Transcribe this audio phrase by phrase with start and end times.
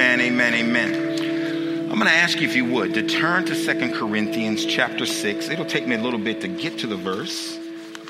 [0.00, 1.90] Amen, amen, amen.
[1.90, 5.50] I'm going to ask you, if you would, to turn to Second Corinthians chapter 6.
[5.50, 7.58] It'll take me a little bit to get to the verse.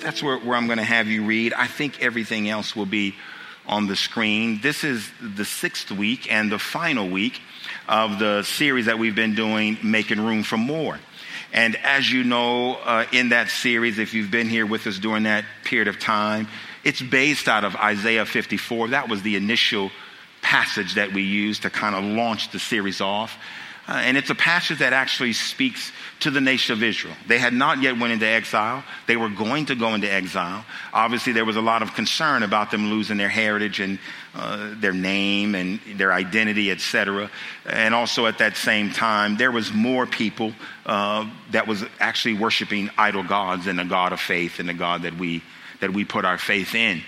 [0.01, 1.53] That's where, where I'm going to have you read.
[1.53, 3.17] I think everything else will be
[3.67, 4.61] on the screen.
[4.63, 7.41] This is the sixth week and the final week
[7.89, 11.01] of the series that we've been doing, Making Room for More.
[11.53, 15.25] And as you know, uh, in that series, if you've been here with us during
[15.25, 16.47] that period of time,
[16.85, 18.89] it's based out of Isaiah 54.
[18.89, 19.91] That was the initial
[20.43, 23.37] passage that we use to kind of launch the series off.
[23.91, 25.91] Uh, and it's a passage that actually speaks
[26.21, 27.15] to the nation of Israel.
[27.27, 28.85] They had not yet went into exile.
[29.09, 30.65] They were going to go into exile.
[30.93, 33.99] Obviously, there was a lot of concern about them losing their heritage and
[34.33, 37.31] uh, their name and their identity, etc.
[37.67, 40.53] And also at that same time, there was more people
[40.87, 45.03] uh, that was actually worshiping idol gods than the God of faith and the God
[45.03, 45.43] that we
[45.81, 47.03] that we put our faith in.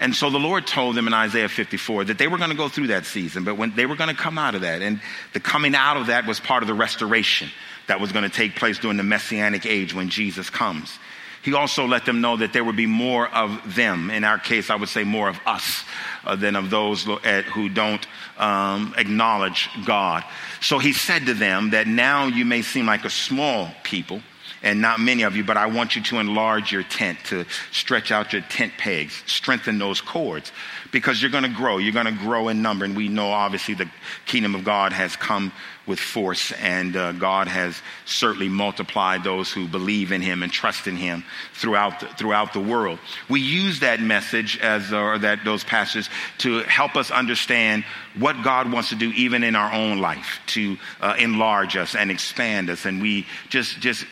[0.00, 2.70] And so the Lord told them in Isaiah 54 that they were going to go
[2.70, 4.98] through that season, but when they were going to come out of that, and
[5.34, 7.50] the coming out of that was part of the restoration
[7.86, 10.98] that was going to take place during the messianic age when Jesus comes.
[11.42, 14.10] He also let them know that there would be more of them.
[14.10, 15.84] In our case, I would say more of us
[16.24, 18.06] uh, than of those who don't
[18.38, 20.24] um, acknowledge God.
[20.60, 24.22] So he said to them that now you may seem like a small people,
[24.62, 28.10] and not many of you, but I want you to enlarge your tent, to stretch
[28.12, 30.52] out your tent pegs, strengthen those cords,
[30.92, 31.78] because you're going to grow.
[31.78, 32.84] You're going to grow in number.
[32.84, 33.90] And we know, obviously, the
[34.26, 35.52] kingdom of God has come
[35.90, 40.86] with force, and uh, God has certainly multiplied those who believe in Him and trust
[40.86, 43.00] in Him throughout the, throughout the world.
[43.28, 47.84] We use that message as or that those passages to help us understand
[48.16, 52.10] what God wants to do even in our own life to uh, enlarge us and
[52.10, 54.06] expand us, and we just just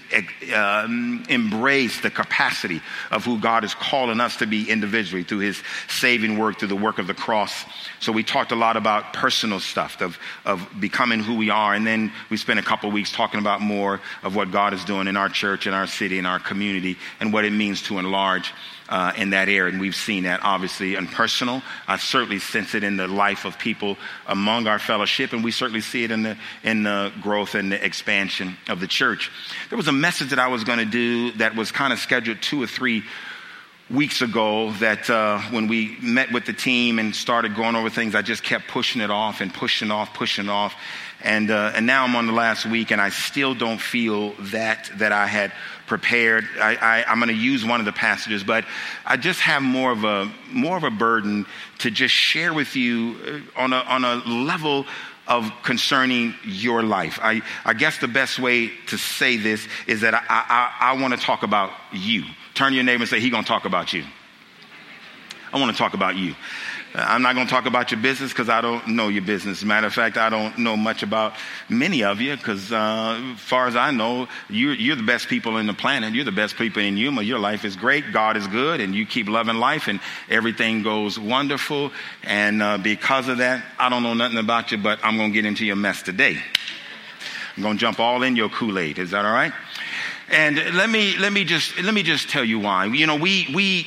[0.52, 5.62] um, embrace the capacity of who God is calling us to be individually through His
[5.88, 7.64] saving work, through the work of the cross.
[8.00, 11.74] So we talked a lot about personal stuff of of becoming who we are are.
[11.74, 15.06] And then we spent a couple weeks talking about more of what God is doing
[15.06, 18.52] in our church, in our city, in our community, and what it means to enlarge
[18.88, 19.70] uh, in that area.
[19.70, 21.62] And we've seen that obviously in personal.
[21.86, 25.82] I certainly sense it in the life of people among our fellowship, and we certainly
[25.82, 29.30] see it in the, in the growth and the expansion of the church.
[29.68, 32.40] There was a message that I was going to do that was kind of scheduled
[32.40, 33.02] two or three
[33.90, 38.14] weeks ago that uh, when we met with the team and started going over things,
[38.14, 40.74] I just kept pushing it off and pushing off, pushing off.
[41.22, 44.90] And, uh, and now I'm on the last week and I still don't feel that,
[44.96, 45.52] that I had
[45.86, 46.44] prepared.
[46.60, 48.64] I, am going to use one of the passages, but
[49.04, 51.46] I just have more of a, more of a burden
[51.78, 53.16] to just share with you
[53.56, 54.86] uh, on a, on a level
[55.26, 57.18] of concerning your life.
[57.20, 61.14] I, I guess the best way to say this is that I, I, I want
[61.14, 62.24] to talk about you.
[62.54, 64.04] Turn to your neighbor and say, he going to talk about you.
[65.52, 66.34] I want to talk about you.
[66.94, 69.62] I'm not going to talk about your business because I don't know your business.
[69.62, 71.34] Matter of fact, I don't know much about
[71.68, 75.58] many of you because, uh, as far as I know, you're, you're, the best people
[75.58, 76.14] in the planet.
[76.14, 77.22] You're the best people in Yuma.
[77.22, 78.12] Your life is great.
[78.12, 80.00] God is good, and you keep loving life, and
[80.30, 81.92] everything goes wonderful.
[82.24, 85.34] And uh, because of that, I don't know nothing about you, but I'm going to
[85.34, 86.38] get into your mess today.
[87.56, 88.98] I'm going to jump all in your Kool Aid.
[88.98, 89.52] Is that all right?
[90.30, 92.84] And let me let me just let me just tell you why.
[92.84, 93.86] You know, we we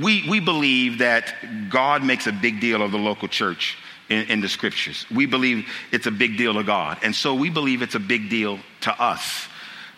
[0.00, 1.34] we, we believe that
[1.68, 3.76] God makes a big deal of the local church
[4.08, 5.06] in, in, the scriptures.
[5.10, 6.98] We believe it's a big deal to God.
[7.02, 9.48] And so we believe it's a big deal to us.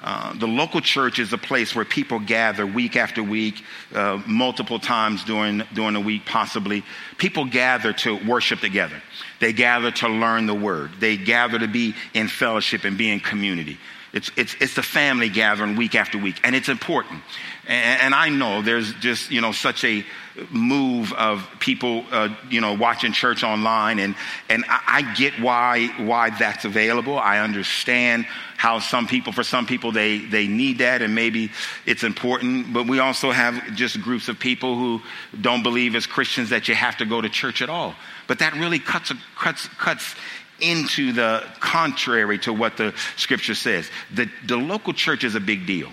[0.03, 4.79] Uh, the local church is a place where people gather week after week, uh, multiple
[4.79, 6.85] times during, during the week, possibly.
[7.17, 9.03] People gather to worship together.
[9.41, 10.91] They gather to learn the word.
[11.01, 13.79] They gather to be in fellowship and be in community.
[14.13, 17.23] It's, it's, it's the family gathering week after week, and it's important.
[17.67, 20.05] And, I know there's just, you know, such a
[20.51, 24.15] move of people, uh, you know, watching church online, and,
[24.51, 27.19] and I, I get why, why that's available.
[27.19, 28.27] I understand
[28.57, 31.51] how some people, for some people, they, they need that, and maybe
[31.87, 32.73] it's important.
[32.73, 35.01] But we also have just groups of people who
[35.41, 37.95] don't believe as Christians that you have to go to church at all.
[38.27, 40.15] But that really cuts, cuts, cuts
[40.61, 43.91] into the contrary to what the scripture says.
[44.13, 45.91] The, the local church is a big deal.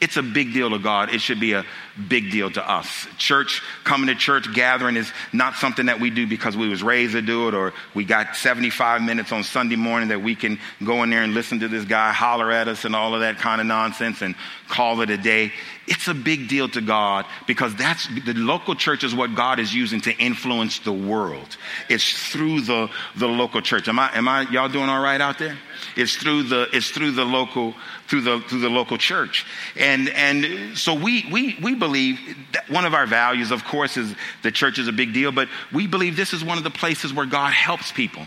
[0.00, 1.12] It's a big deal to God.
[1.12, 1.64] It should be a
[2.08, 3.06] big deal to us.
[3.18, 7.12] Church, coming to church, gathering is not something that we do because we was raised
[7.12, 11.02] to do it or we got 75 minutes on Sunday morning that we can go
[11.02, 13.60] in there and listen to this guy holler at us and all of that kind
[13.60, 14.34] of nonsense and
[14.68, 15.52] call it a day.
[15.92, 19.74] It's a big deal to God because that's the local church is what God is
[19.74, 21.56] using to influence the world.
[21.88, 23.88] It's through the, the local church.
[23.88, 25.58] Am I, am I, y'all doing all right out there?
[25.96, 27.74] It's through the, it's through the local,
[28.06, 29.44] through the, through the local church.
[29.76, 32.20] And, and so we, we, we believe
[32.52, 35.48] that one of our values, of course, is the church is a big deal, but
[35.72, 38.26] we believe this is one of the places where God helps people.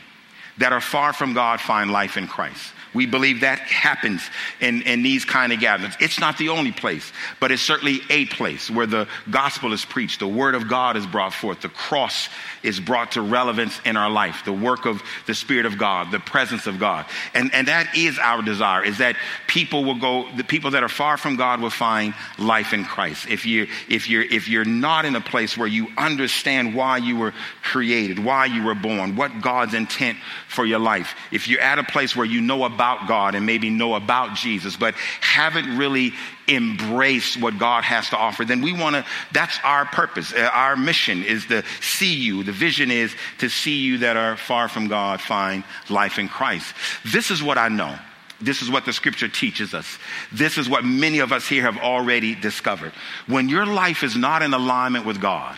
[0.57, 2.74] that are far from God find life in Christ.
[2.93, 4.21] We believe that happens
[4.59, 5.95] in, in these kind of gatherings.
[5.99, 10.19] It's not the only place, but it's certainly a place where the gospel is preached,
[10.19, 12.29] the word of God is brought forth, the cross
[12.63, 16.19] is brought to relevance in our life, the work of the Spirit of God, the
[16.19, 17.06] presence of God.
[17.33, 19.15] And, and that is our desire, is that
[19.48, 23.27] people will go, the people that are far from God will find life in Christ.
[23.27, 27.18] If you if you're if you're not in a place where you understand why you
[27.18, 27.33] were
[27.63, 30.18] created, why you were born, what God's intent
[30.48, 33.45] for your life, if you're at a place where you know about about God and
[33.45, 36.13] maybe know about Jesus, but haven't really
[36.47, 40.33] embraced what God has to offer, then we want to, that's our purpose.
[40.33, 42.43] Uh, our mission is to see you.
[42.43, 46.73] The vision is to see you that are far from God find life in Christ.
[47.05, 47.95] This is what I know.
[48.41, 49.97] This is what the scripture teaches us.
[50.31, 52.91] This is what many of us here have already discovered.
[53.27, 55.57] When your life is not in alignment with God,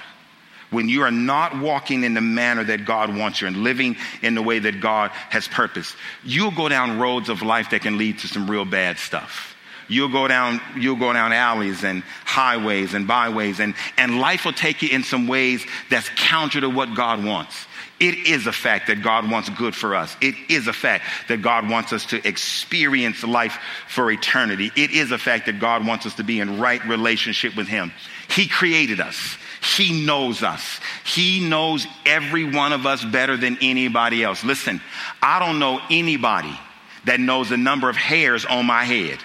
[0.70, 4.36] when you are not walking in the manner that God wants you and living in
[4.36, 8.20] the way that God has purposed, you'll go down roads of life that can lead
[8.20, 9.55] to some real bad stuff.
[9.88, 14.54] You'll go down, you'll go down alleys and highways and byways and, and life will
[14.54, 17.68] take you in some ways that's counter to what God wants.
[18.00, 20.18] It is a fact that God wants good for us.
[20.20, 24.70] It is a fact that God wants us to experience life for eternity.
[24.76, 27.94] It is a fact that God wants us to be in right relationship with Him.
[28.30, 29.38] He created us.
[29.78, 30.82] He knows us.
[31.06, 34.44] He knows every one of us better than anybody else.
[34.44, 34.82] Listen,
[35.22, 36.60] I don't know anybody
[37.06, 39.20] that knows the number of hairs on my head,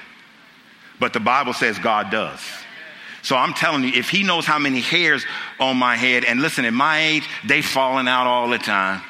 [1.01, 2.41] but the Bible says God does.
[3.23, 5.25] So I'm telling you, if he knows how many hairs
[5.59, 9.03] on my head, and listen, at my age, they falling out all the time.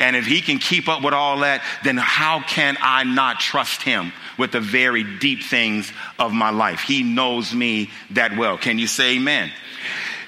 [0.00, 3.82] And if he can keep up with all that, then how can I not trust
[3.82, 6.80] him with the very deep things of my life?
[6.80, 8.58] He knows me that well.
[8.58, 9.50] Can you say amen?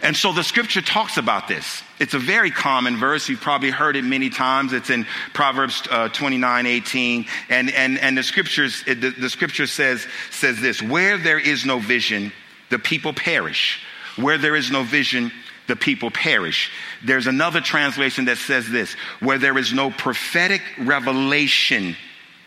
[0.02, 1.82] And so the scripture talks about this.
[1.98, 3.28] It's a very common verse.
[3.28, 4.72] You've probably heard it many times.
[4.72, 7.26] It's in Proverbs uh, 29, 18.
[7.50, 11.78] And, and, and the scriptures, the, the scripture says, says this, where there is no
[11.78, 12.32] vision,
[12.70, 13.82] the people perish.
[14.16, 15.32] Where there is no vision,
[15.66, 16.70] the people perish.
[17.04, 21.94] There's another translation that says this, where there is no prophetic revelation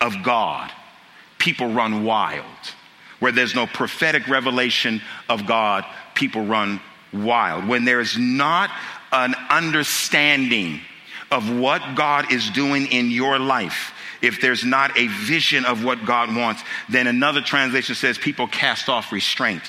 [0.01, 0.71] of God,
[1.37, 2.45] people run wild.
[3.19, 6.81] Where there's no prophetic revelation of God, people run
[7.13, 8.69] wild, when there is not
[9.11, 10.81] an understanding
[11.31, 16.05] of what God is doing in your life, if there's not a vision of what
[16.05, 19.63] God wants, then another translation says people cast off restraint.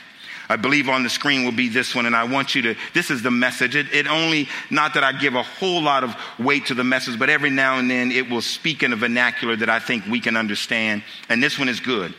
[0.49, 2.75] I believe on the screen will be this one, and I want you to.
[2.93, 3.77] This is the message.
[3.77, 7.19] It, it, only, not that I give a whole lot of weight to the message,
[7.19, 10.21] but every now and then it will speak in a vernacular that I think we
[10.21, 11.03] can understand.
[11.31, 12.15] And this one is good.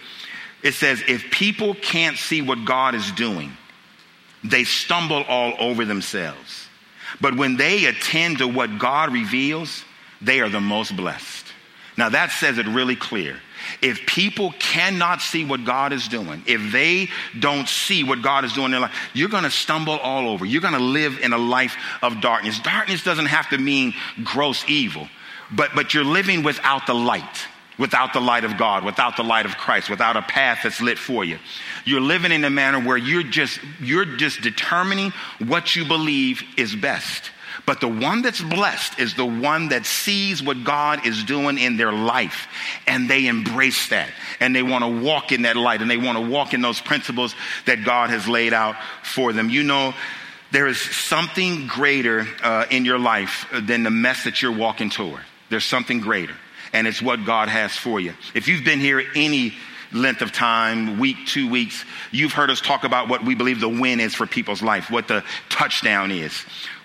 [0.63, 3.55] It says, if people can't see what God is doing,
[4.49, 6.67] they stumble all over themselves.
[7.21, 9.83] But when they attend to what God reveals,
[10.21, 11.45] they are the most blessed.
[11.97, 13.39] Now that says it really clear.
[13.81, 17.09] If people cannot see what God is doing, if they
[17.39, 20.45] don't see what God is doing in their life, you're going to stumble all over.
[20.45, 22.59] You're going to live in a life of darkness.
[22.59, 23.93] Darkness doesn't have to mean
[24.23, 25.07] gross evil,
[25.51, 27.47] but, but you're living without the light
[27.77, 30.97] without the light of God, without the light of Christ, without a path that's lit
[30.97, 31.39] for you.
[31.85, 36.75] You're living in a manner where you're just, you're just determining what you believe is
[36.75, 37.31] best.
[37.65, 41.77] But the one that's blessed is the one that sees what God is doing in
[41.77, 42.47] their life
[42.85, 44.09] and they embrace that
[44.39, 46.79] and they want to walk in that light and they want to walk in those
[46.79, 47.35] principles
[47.65, 49.49] that God has laid out for them.
[49.49, 49.93] You know,
[50.51, 55.21] there is something greater uh, in your life than the mess that you're walking toward.
[55.49, 56.35] There's something greater
[56.75, 58.13] and it's what God has for you.
[58.33, 59.53] If you've been here any
[59.93, 63.69] length of time, week, two weeks, you've heard us talk about what we believe the
[63.69, 66.33] win is for people's life, what the touchdown is.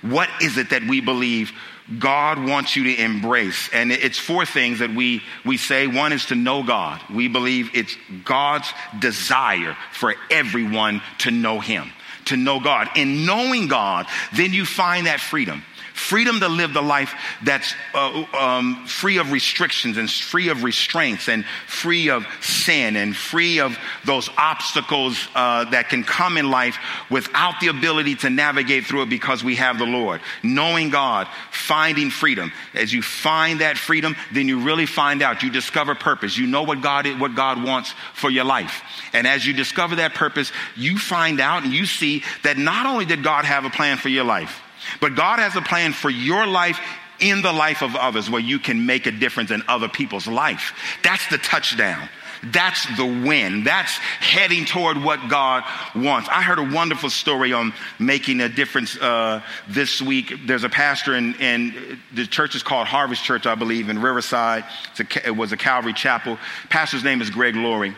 [0.03, 1.51] What is it that we believe
[1.99, 3.69] God wants you to embrace?
[3.73, 5.89] And it's four things that we, we say.
[5.89, 7.01] One is to know God.
[7.13, 11.91] We believe it's God's desire for everyone to know Him,
[12.27, 12.91] to know God.
[12.95, 15.65] In knowing God, then you find that freedom
[16.11, 17.15] freedom to live the life
[17.45, 23.17] that's uh, um, free of restrictions and free of restraints and free of sin and
[23.17, 26.79] free of those obstacles uh, that can come in life
[27.11, 30.21] without the ability to navigate through it because we have the Lord.
[30.43, 32.51] Knowing God, finding freedom.
[32.75, 35.45] As you find that freedom, then you really find out.
[35.45, 36.37] You discover purpose.
[36.37, 38.83] You know what God is, what God wants for your life.
[39.13, 43.05] And as you discover that purpose, you find out and you see that not only
[43.05, 44.61] did God have a plan for your life,
[45.01, 46.81] but God has a plan for your life
[47.21, 50.73] in the life of others where you can make a difference in other people's life.
[51.03, 52.09] That's the touchdown.
[52.43, 53.65] That's the win.
[53.65, 55.63] That's heading toward what God
[55.95, 56.29] wants.
[56.31, 60.33] I heard a wonderful story on making a difference uh, this week.
[60.47, 64.65] There's a pastor in, in, the church is called Harvest Church, I believe, in Riverside.
[64.99, 66.39] A, it was a Calvary chapel.
[66.71, 67.95] Pastor's name is Greg Laurie.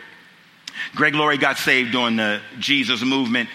[0.97, 3.49] Greg Laurie got saved during the Jesus movement.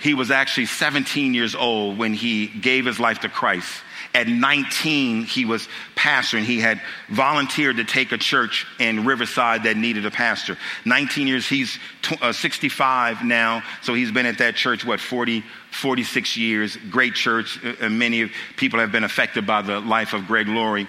[0.00, 3.70] He was actually 17 years old when he gave his life to Christ.
[4.12, 9.64] At 19, he was pastor and he had volunteered to take a church in Riverside
[9.64, 10.56] that needed a pastor.
[10.84, 11.78] 19 years, he's
[12.20, 16.76] uh, 65 now, so he's been at that church, what, 40, 46 years.
[16.90, 17.60] Great church.
[17.64, 20.88] Uh, many people have been affected by the life of Greg Laurie.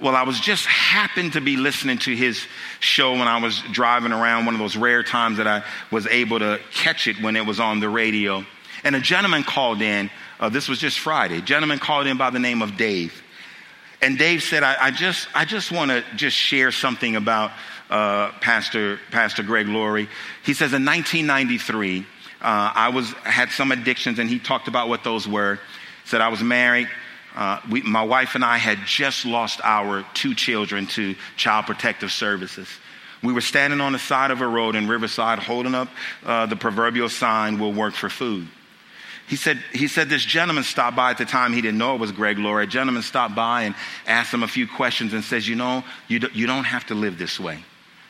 [0.00, 2.44] Well, I was just happened to be listening to his
[2.80, 6.38] show when I was driving around, one of those rare times that I was able
[6.38, 8.44] to catch it when it was on the radio.
[8.84, 11.38] And a gentleman called in uh, this was just Friday.
[11.38, 13.22] A gentleman called in by the name of Dave.
[14.02, 17.52] And Dave said, I, I just, I just want to just share something about
[17.88, 20.08] uh, Pastor, Pastor Greg Laurie.
[20.44, 22.04] He says in 1993, uh,
[22.42, 25.58] I was, had some addictions and he talked about what those were.
[26.04, 26.88] Said I was married.
[27.36, 32.10] Uh, we, my wife and I had just lost our two children to Child Protective
[32.10, 32.68] Services.
[33.22, 35.88] We were standing on the side of a road in Riverside holding up
[36.24, 38.48] uh, the proverbial sign, We'll work for food.
[39.28, 41.52] He said, he said this gentleman stopped by at the time.
[41.52, 42.64] He didn't know it was Greg Laurie.
[42.64, 43.74] A gentleman stopped by and
[44.06, 46.94] asked him a few questions and says, You know, you, do, you don't have to
[46.94, 47.64] live this way.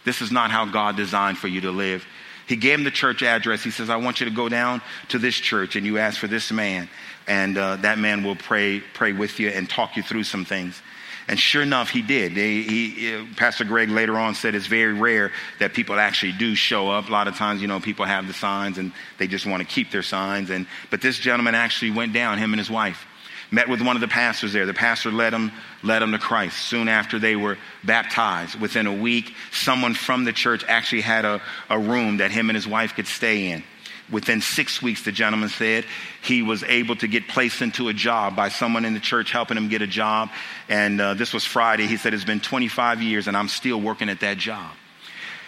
[0.05, 2.07] This is not how God designed for you to live.
[2.47, 3.65] He gave him the church address.
[3.65, 6.29] He says, I want you to go down to this church and you ask for
[6.29, 6.89] this man.
[7.27, 10.81] And uh, that man will pray, pray with you and talk you through some things.
[11.29, 12.33] And sure enough, he did.
[12.33, 17.09] He, Pastor Greg later on said it's very rare that people actually do show up.
[17.09, 19.69] A lot of times, you know, people have the signs and they just want to
[19.69, 20.51] keep their signs.
[20.51, 23.05] And, but this gentleman actually went down, him and his wife.
[23.51, 24.67] Met with one of the pastors there.
[24.67, 25.53] The pastor led him,
[25.83, 26.59] led him to Christ.
[26.59, 31.41] Soon after they were baptized, within a week, someone from the church actually had a,
[31.71, 33.63] a room that him and his wife could stay in.
[34.11, 35.85] Within six weeks, the gentleman said
[36.23, 39.57] he was able to get placed into a job by someone in the church helping
[39.57, 40.31] him get a job.
[40.69, 41.87] And uh, this was Friday.
[41.87, 44.73] He said, It's been 25 years and I'm still working at that job.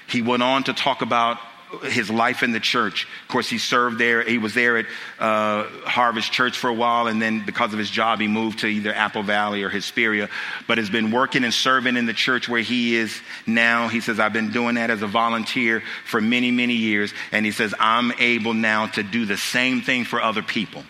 [0.08, 1.38] He went on to talk about
[1.82, 3.06] his life in the church.
[3.22, 4.22] Of course, he served there.
[4.22, 4.86] He was there at
[5.18, 8.66] uh, Harvest Church for a while, and then because of his job, he moved to
[8.66, 10.28] either Apple Valley or Hesperia.
[10.66, 13.88] But has been working and serving in the church where he is now.
[13.88, 17.52] He says, "I've been doing that as a volunteer for many, many years," and he
[17.52, 20.84] says, "I'm able now to do the same thing for other people."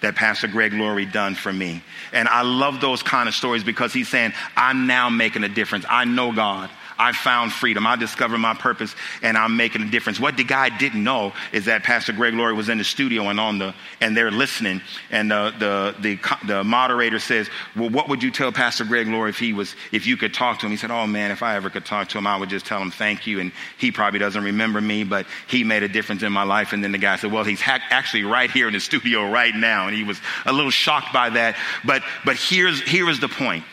[0.00, 1.82] that Pastor Greg Laurie done for me.
[2.12, 5.86] And I love those kind of stories because he's saying, I'm now making a difference.
[5.88, 6.70] I know God.
[6.98, 7.86] I found freedom.
[7.86, 10.18] I discovered my purpose and I'm making a difference.
[10.18, 13.38] What the guy didn't know is that Pastor Greg Laurie was in the studio and
[13.38, 14.80] on the, and they're listening.
[15.10, 19.08] And uh, the, the, the, the moderator says, well, what would you tell Pastor Greg
[19.08, 20.70] Laurie if he was, if you could talk to him?
[20.70, 22.80] He said, oh man, if I ever could talk to him, I would just tell
[22.80, 23.40] him thank you.
[23.40, 26.72] And he probably doesn't remember me, but he made a difference in my life.
[26.72, 29.54] And then the guy said, well, he's ha- actually right here in the studio right
[29.54, 29.86] now.
[29.86, 31.56] And he was a little shocked by that.
[31.84, 33.64] But, but here's, here is the point.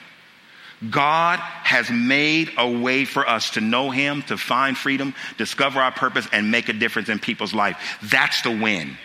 [0.90, 5.92] God has made a way for us to know Him, to find freedom, discover our
[5.92, 7.78] purpose, and make a difference in people's life.
[8.04, 8.98] That's the win.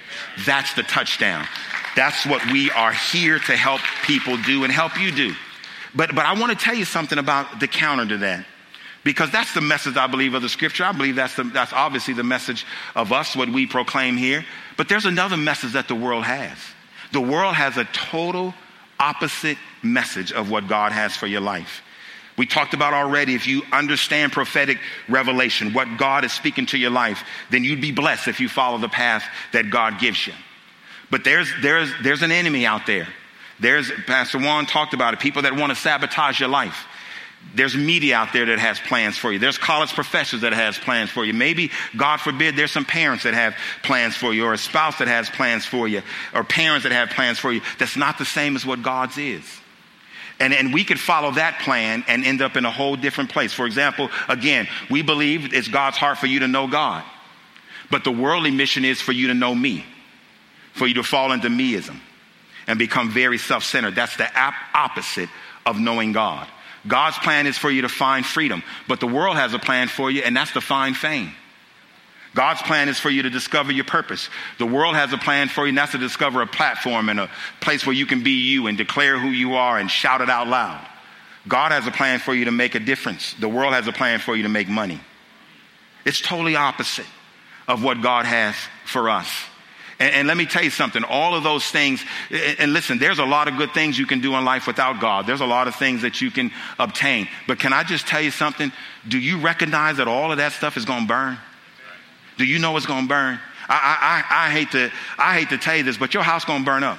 [0.45, 1.47] That's the touchdown.
[1.95, 5.35] That's what we are here to help people do and help you do.
[5.95, 8.45] But, but I want to tell you something about the counter to that.
[9.05, 10.85] Because that's the message I believe of the scripture.
[10.85, 14.45] I believe that's, the, that's obviously the message of us, what we proclaim here.
[14.77, 16.59] But there's another message that the world has.
[17.13, 18.55] The world has a total
[19.01, 21.83] opposite message of what God has for your life.
[22.37, 26.91] We talked about already if you understand prophetic revelation, what God is speaking to your
[26.91, 30.33] life, then you'd be blessed if you follow the path that God gives you.
[31.11, 33.09] But there's, there's, there's an enemy out there.
[33.59, 36.87] There's, Pastor Juan talked about it, people that want to sabotage your life.
[37.55, 39.39] There's media out there that has plans for you.
[39.39, 41.33] There's college professors that has plans for you.
[41.33, 45.09] Maybe, God forbid, there's some parents that have plans for you, or a spouse that
[45.09, 46.03] has plans for you,
[46.35, 47.63] or parents that have plans for you.
[47.79, 49.45] That's not the same as what God's is.
[50.41, 53.53] And, and we could follow that plan and end up in a whole different place.
[53.53, 57.05] For example, again, we believe it's God's heart for you to know God.
[57.91, 59.85] But the worldly mission is for you to know me,
[60.75, 61.99] for you to fall into meism
[62.67, 63.95] and become very self centered.
[63.95, 64.31] That's the
[64.75, 65.31] opposite
[65.67, 66.47] of knowing God.
[66.87, 70.11] God's plan is for you to find freedom, but the world has a plan for
[70.11, 71.33] you, and that's to find fame.
[72.35, 74.29] God's plan is for you to discover your purpose.
[74.59, 77.31] The world has a plan for you, and that's to discover a platform and a
[77.61, 80.47] place where you can be you and declare who you are and shout it out
[80.47, 80.87] loud.
[81.47, 83.35] God has a plan for you to make a difference.
[83.35, 85.01] The world has a plan for you to make money.
[86.05, 87.07] It's totally opposite
[87.67, 88.55] of what God has
[88.85, 89.31] for us.
[89.99, 93.19] And, and, let me tell you something, all of those things, and, and listen, there's
[93.19, 95.27] a lot of good things you can do in life without God.
[95.27, 97.29] There's a lot of things that you can obtain.
[97.49, 98.71] But can I just tell you something?
[99.09, 101.39] Do you recognize that all of that stuff is going to burn?
[102.39, 103.39] Do you know it's going to burn?
[103.69, 106.61] I, I, I, hate to, I hate to tell you this, but your house going
[106.61, 106.99] to burn up.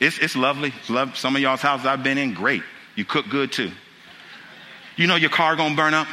[0.00, 0.72] It's, it's lovely.
[0.88, 1.16] Love.
[1.16, 2.62] Some of y'all's houses I've been in, great.
[2.96, 3.70] You cook good too.
[4.96, 6.08] You know your car going to burn up?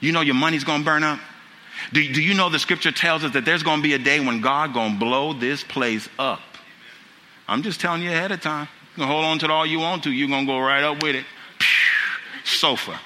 [0.00, 1.18] You know your money's going to burn up?
[1.92, 4.20] Do, do you know the scripture tells us that there's going to be a day
[4.20, 6.40] when God going to blow this place up?
[7.48, 8.68] I'm just telling you ahead of time.
[8.96, 10.10] You can hold on to it all you want to.
[10.10, 11.24] You're going to go right up with it.
[12.44, 12.98] Sofa.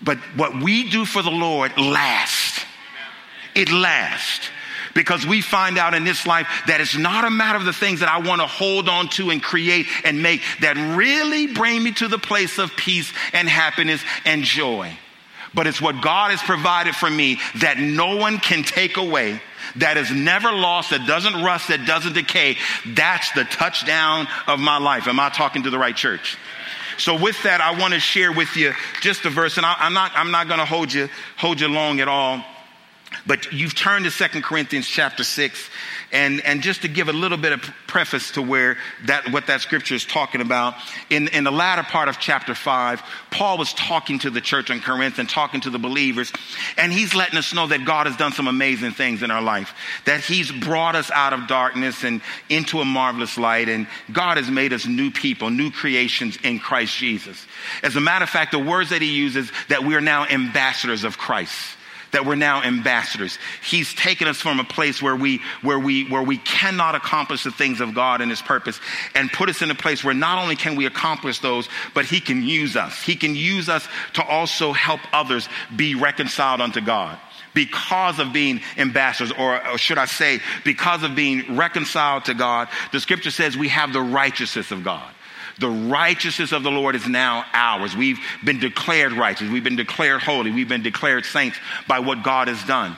[0.00, 2.43] But what we do for the Lord lasts.
[3.54, 4.48] It lasts.
[4.94, 7.98] Because we find out in this life that it's not a matter of the things
[7.98, 11.90] that I want to hold on to and create and make that really bring me
[11.94, 14.96] to the place of peace and happiness and joy
[15.54, 19.40] but it's what God has provided for me that no one can take away,
[19.76, 22.56] that is never lost, that doesn't rust, that doesn't decay.
[22.86, 25.06] That's the touchdown of my life.
[25.06, 26.36] Am I talking to the right church?
[26.98, 29.94] So with that, I want to share with you just a verse, and I, am
[29.94, 32.44] not, I'm not going to hold you, hold you long at all.
[33.26, 35.70] But you've turned to Second Corinthians chapter 6,
[36.12, 38.76] and, and just to give a little bit of preface to where
[39.06, 40.74] that, what that scripture is talking about,
[41.08, 44.80] in, in the latter part of chapter 5, Paul was talking to the church in
[44.80, 46.32] Corinth and talking to the believers,
[46.76, 49.74] and he's letting us know that God has done some amazing things in our life,
[50.04, 54.50] that he's brought us out of darkness and into a marvelous light, and God has
[54.50, 57.46] made us new people, new creations in Christ Jesus.
[57.82, 61.04] As a matter of fact, the words that he uses, that we are now ambassadors
[61.04, 61.76] of Christ
[62.14, 63.38] that we're now ambassadors.
[63.62, 67.50] He's taken us from a place where we, where we, where we cannot accomplish the
[67.50, 68.80] things of God and His purpose
[69.14, 72.20] and put us in a place where not only can we accomplish those, but He
[72.20, 73.02] can use us.
[73.02, 77.18] He can use us to also help others be reconciled unto God
[77.54, 82.68] because of being ambassadors, or, or, should I say, because of being reconciled to God,
[82.92, 85.13] the scripture says we have the righteousness of God.
[85.58, 87.96] The righteousness of the Lord is now ours.
[87.96, 89.48] We've been declared righteous.
[89.48, 90.50] We've been declared holy.
[90.50, 92.96] We've been declared saints by what God has done.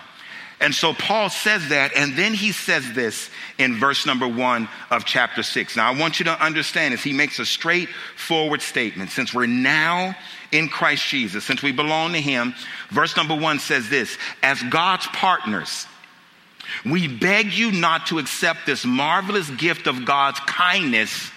[0.58, 5.04] And so Paul says that, and then he says this in verse number one of
[5.04, 5.76] chapter six.
[5.76, 7.02] Now, I want you to understand this.
[7.02, 9.10] He makes a straightforward statement.
[9.10, 10.16] Since we're now
[10.52, 12.54] in Christ Jesus, since we belong to him,
[12.90, 15.86] verse number one says this As God's partners,
[16.86, 21.30] we beg you not to accept this marvelous gift of God's kindness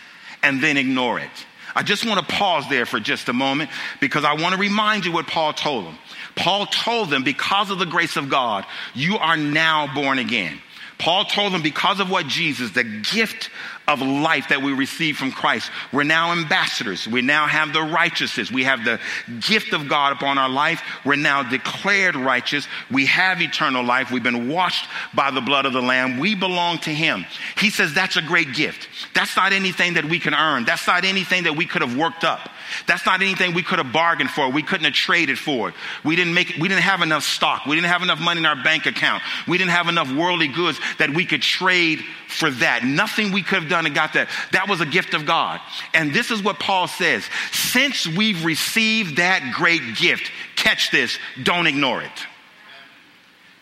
[0.43, 1.29] and then ignore it.
[1.75, 3.69] I just want to pause there for just a moment
[4.01, 5.97] because I want to remind you what Paul told them.
[6.35, 10.59] Paul told them, because of the grace of God, you are now born again.
[10.99, 13.49] Paul told them, because of what Jesus, the gift
[13.89, 15.71] of life that we receive from Christ.
[15.91, 17.07] We're now ambassadors.
[17.07, 18.51] We now have the righteousness.
[18.51, 18.99] We have the
[19.39, 20.83] gift of God upon our life.
[21.03, 22.67] We're now declared righteous.
[22.91, 24.11] We have eternal life.
[24.11, 26.19] We've been washed by the blood of the Lamb.
[26.19, 27.25] We belong to Him.
[27.57, 28.87] He says that's a great gift.
[29.15, 30.65] That's not anything that we can earn.
[30.65, 32.49] That's not anything that we could have worked up.
[32.87, 34.49] That's not anything we could have bargained for.
[34.49, 35.69] We couldn't have traded for.
[35.69, 35.75] It.
[36.03, 37.65] We didn't make, we didn't have enough stock.
[37.65, 39.23] We didn't have enough money in our bank account.
[39.47, 42.83] We didn't have enough worldly goods that we could trade for that.
[42.83, 44.29] Nothing we could have done and got that.
[44.51, 45.59] That was a gift of God.
[45.93, 47.23] And this is what Paul says.
[47.51, 52.11] Since we've received that great gift, catch this, don't ignore it.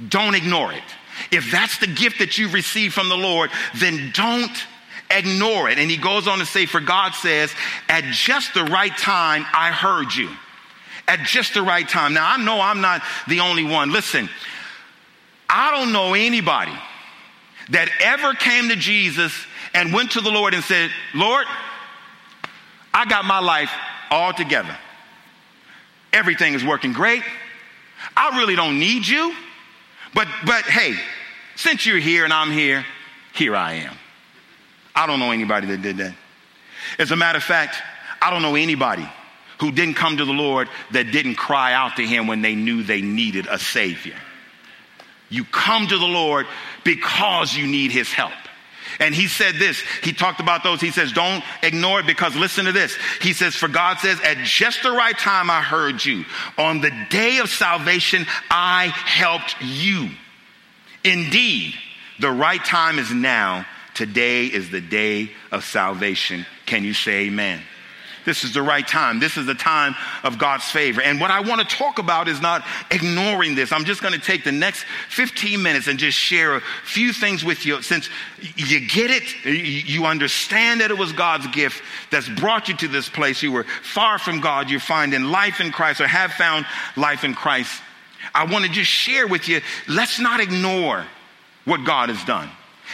[0.10, 0.84] Don't ignore it.
[1.32, 4.52] If that's the gift that you've received from the Lord, then don't
[5.10, 5.78] ignore it.
[5.78, 7.54] And he goes on to say, For God says,
[7.88, 10.30] at just the right time, I heard you.
[11.08, 12.14] At just the right time.
[12.14, 13.92] Now, I know I'm not the only one.
[13.92, 14.30] Listen,
[15.50, 16.74] I don't know anybody
[17.70, 19.34] that ever came to Jesus
[19.74, 21.46] and went to the Lord and said, Lord,
[22.94, 23.72] I got my life
[24.10, 24.76] all together.
[26.12, 27.24] Everything is working great.
[28.16, 29.34] I really don't need you.
[30.14, 30.96] But, but hey,
[31.56, 32.86] since you're here and I'm here,
[33.34, 33.96] here I am.
[34.98, 36.16] I don't know anybody that did that.
[36.98, 37.76] As a matter of fact,
[38.20, 39.08] I don't know anybody
[39.60, 42.82] who didn't come to the Lord that didn't cry out to him when they knew
[42.82, 44.16] they needed a Savior.
[45.30, 46.48] You come to the Lord
[46.84, 48.34] because you need his help.
[49.00, 50.82] And he said this, he talked about those.
[50.82, 52.98] He says, don't ignore it because listen to this.
[53.22, 56.26] He says, for God says, at just the right time I heard you.
[56.58, 60.10] On the day of salvation, I helped you.
[61.04, 61.76] Indeed,
[62.20, 63.68] the right time is now.
[63.98, 66.46] Today is the day of salvation.
[66.68, 67.64] Can you say amen?
[68.26, 69.20] This is the right time.
[69.20, 71.02] This is the time of God's favor.
[71.02, 73.72] And what I want to talk about is not ignoring this.
[73.72, 77.44] I'm just going to take the next 15 minutes and just share a few things
[77.44, 77.82] with you.
[77.82, 78.08] Since
[78.56, 81.82] you get it, you understand that it was God's gift
[82.12, 83.42] that's brought you to this place.
[83.42, 84.70] You were far from God.
[84.70, 87.82] You're finding life in Christ or have found life in Christ.
[88.36, 91.04] I want to just share with you let's not ignore
[91.66, 92.52] what God has done.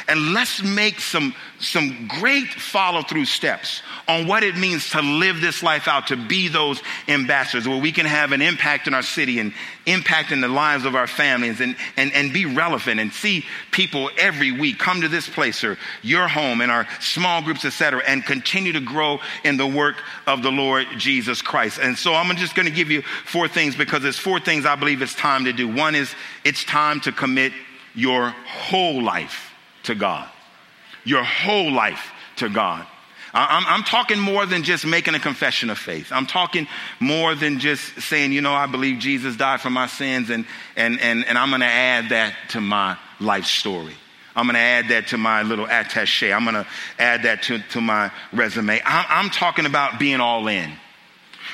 [0.08, 5.39] And let's make some, some great follow through steps on what it means to live
[5.39, 9.01] this life out, to be those ambassadors where we can have an impact in our
[9.01, 9.53] city and
[9.86, 14.10] impact in the lives of our families and, and, and be relevant and see people
[14.17, 18.25] every week come to this place or your home and our small groups, etc., and
[18.25, 19.95] continue to grow in the work
[20.27, 21.79] of the Lord Jesus Christ.
[21.82, 24.75] And so I'm just going to give you four things because there's four things I
[24.75, 25.67] believe it's time to do.
[25.67, 27.53] One is it's time to commit
[27.95, 29.52] your whole life
[29.84, 30.30] to God.
[31.04, 32.88] Your whole life to God.
[33.36, 36.12] I'm, I'm, talking more than just making a confession of faith.
[36.12, 36.67] I'm talking
[37.00, 41.02] more than just saying, you know, I believe Jesus died for my sins and, and,
[41.02, 43.96] and, and I'm going to add that to my life story.
[44.36, 46.32] I'm going to add that to my little attache.
[46.32, 46.67] I'm going to
[47.00, 48.80] add that to, to my resume.
[48.86, 50.72] I'm, I'm talking about being all in.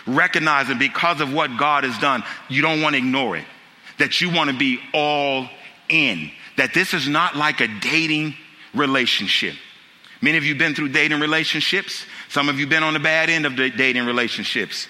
[0.05, 3.45] Recognizing because of what God has done, you don't want to ignore it.
[3.99, 5.47] That you want to be all
[5.87, 8.35] in that this is not like a dating
[8.73, 9.55] relationship.
[10.21, 12.05] Many of you been through dating relationships.
[12.27, 14.89] Some of you been on the bad end of the dating relationships.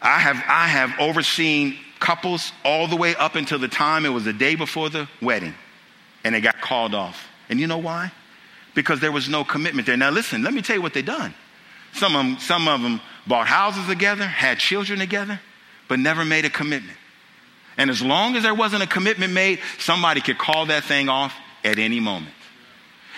[0.00, 4.24] I have, I have overseen couples all the way up until the time it was
[4.24, 5.52] the day before the wedding
[6.22, 7.26] and they got called off.
[7.48, 8.12] And you know why?
[8.76, 9.96] Because there was no commitment there.
[9.96, 11.34] Now listen, let me tell you what they done.
[11.92, 15.40] Some of them, some of them bought houses together, had children together,
[15.88, 16.96] but never made a commitment.
[17.78, 21.32] And as long as there wasn't a commitment made, somebody could call that thing off
[21.64, 22.34] at any moment.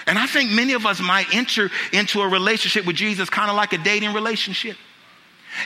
[0.07, 3.57] And I think many of us might enter into a relationship with Jesus kind of
[3.57, 4.77] like a dating relationship.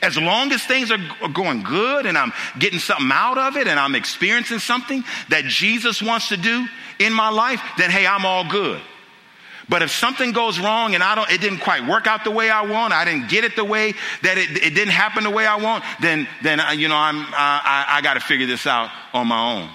[0.03, 3.79] As long as things are going good and I'm getting something out of it and
[3.79, 6.67] I'm experiencing something that Jesus wants to do
[6.99, 8.81] in my life, then hey, I'm all good.
[9.69, 12.51] But if something goes wrong and I don't, it didn't quite work out the way
[12.51, 15.47] I want, I didn't get it the way that it, it didn't happen the way
[15.47, 18.91] I want, then, then uh, you know, I'm, I, I got to figure this out
[19.13, 19.71] on my own.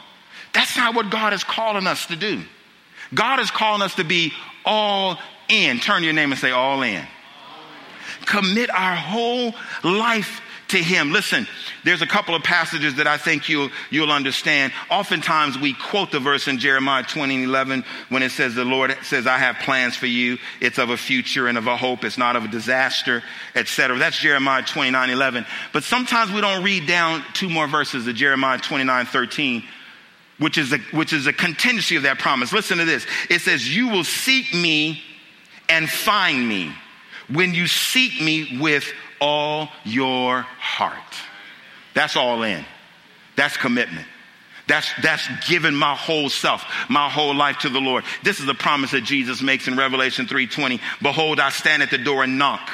[0.54, 2.44] That's not what God is calling us to do.
[3.14, 4.34] God is calling us to be
[4.66, 5.80] all in.
[5.80, 7.04] Turn your name and say, all in.
[8.26, 11.12] Commit our whole life to him.
[11.12, 11.48] Listen,
[11.84, 14.74] there's a couple of passages that I think you'll, you'll understand.
[14.90, 18.96] Oftentimes we quote the verse in Jeremiah 20 and 11 when it says, the Lord
[19.04, 20.38] says, I have plans for you.
[20.62, 22.04] It's of a future and of a hope.
[22.04, 23.24] It's not of a disaster,
[23.56, 23.98] etc.
[23.98, 25.46] That's Jeremiah 29, 11.
[25.74, 29.64] But sometimes we don't read down two more verses of Jeremiah 29, 13
[30.40, 32.54] which is a, which is a contingency of that promise.
[32.54, 33.06] Listen to this.
[33.30, 35.04] It says, You will seek me
[35.68, 36.74] and find me
[37.30, 40.96] when you seek me with all your heart.
[41.94, 42.66] That's all in.
[43.36, 44.06] That's commitment.
[44.68, 48.04] That's, that's giving my whole self, my whole life to the Lord.
[48.24, 50.80] This is the promise that Jesus makes in Revelation 3:20.
[51.02, 52.70] Behold, I stand at the door and knock.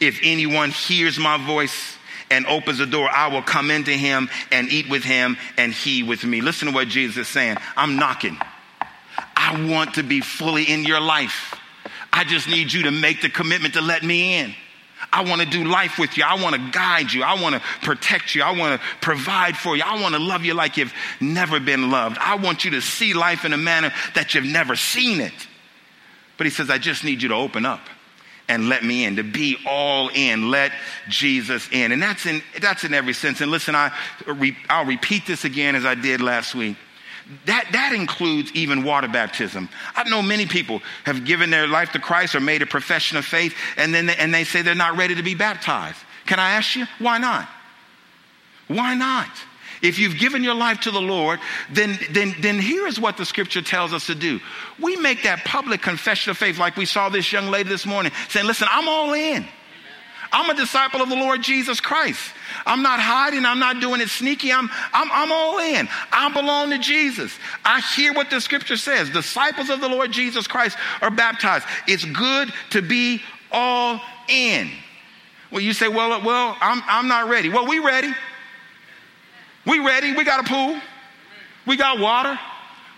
[0.00, 1.96] If anyone hears my voice
[2.30, 6.02] and opens the door, I will come into him and eat with him and he
[6.02, 6.42] with me.
[6.42, 7.56] Listen to what Jesus is saying.
[7.74, 8.36] I'm knocking.
[9.34, 11.58] I want to be fully in your life.
[12.12, 14.54] I just need you to make the commitment to let me in.
[15.14, 16.24] I want to do life with you.
[16.26, 17.22] I want to guide you.
[17.22, 18.42] I want to protect you.
[18.42, 19.84] I want to provide for you.
[19.86, 22.18] I want to love you like you've never been loved.
[22.18, 25.32] I want you to see life in a manner that you've never seen it.
[26.36, 27.80] But he says, I just need you to open up
[28.48, 30.72] and let me in, to be all in, let
[31.08, 31.92] Jesus in.
[31.92, 33.40] And that's in, that's in every sense.
[33.40, 33.96] And listen, I,
[34.68, 36.76] I'll repeat this again as I did last week.
[37.46, 39.68] That, that includes even water baptism.
[39.96, 43.24] I know many people have given their life to Christ or made a profession of
[43.24, 45.98] faith, and then they, and they say they're not ready to be baptized.
[46.26, 47.48] Can I ask you, why not?
[48.68, 49.30] Why not?
[49.82, 53.26] If you've given your life to the Lord, then, then, then here is what the
[53.26, 54.40] scripture tells us to do.
[54.80, 58.12] We make that public confession of faith, like we saw this young lady this morning,
[58.28, 59.46] saying, Listen, I'm all in.
[60.34, 62.20] I'm a disciple of the Lord Jesus Christ.
[62.66, 63.46] I'm not hiding.
[63.46, 64.52] I'm not doing it sneaky.
[64.52, 65.88] I'm, I'm, I'm all in.
[66.10, 67.38] I belong to Jesus.
[67.64, 69.08] I hear what the scripture says.
[69.10, 71.68] Disciples of the Lord Jesus Christ are baptized.
[71.86, 74.72] It's good to be all in.
[75.52, 77.48] Well, you say, well, well, I'm, I'm not ready.
[77.48, 78.12] Well, we ready.
[79.64, 80.16] We ready.
[80.16, 80.80] We got a pool.
[81.64, 82.36] We got water.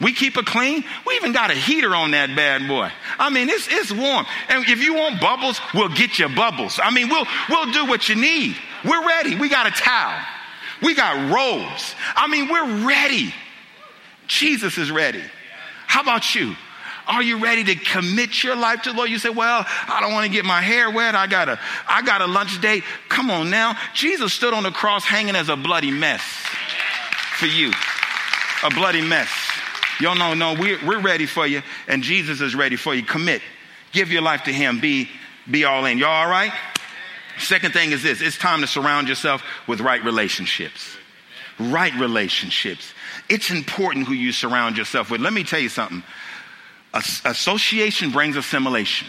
[0.01, 0.85] We keep it clean.
[1.07, 2.91] We even got a heater on that bad boy.
[3.19, 4.27] I mean, it's, it's warm.
[4.49, 6.79] And if you want bubbles, we'll get you bubbles.
[6.83, 8.57] I mean, we'll, we'll do what you need.
[8.85, 9.37] We're ready.
[9.37, 10.21] We got a towel.
[10.83, 11.95] We got robes.
[12.15, 13.33] I mean, we're ready.
[14.27, 15.23] Jesus is ready.
[15.87, 16.55] How about you?
[17.07, 19.09] Are you ready to commit your life to the Lord?
[19.09, 21.15] You say, well, I don't want to get my hair wet.
[21.15, 22.85] I got a, I got a lunch date.
[23.09, 23.79] Come on now.
[23.95, 26.21] Jesus stood on the cross hanging as a bloody mess
[27.39, 27.73] for you.
[28.65, 29.31] A bloody mess.
[30.01, 33.03] Y'all know, no, we're, we're ready for you, and Jesus is ready for you.
[33.03, 33.43] Commit.
[33.93, 34.81] Give your life to Him.
[34.81, 35.09] Be,
[35.51, 35.99] be all in.
[35.99, 36.53] Y'all all right?
[37.39, 40.97] Second thing is this it's time to surround yourself with right relationships.
[41.59, 42.93] right relationships.
[43.29, 45.21] It's important who you surround yourself with.
[45.21, 46.03] Let me tell you something
[47.25, 49.07] association brings assimilation.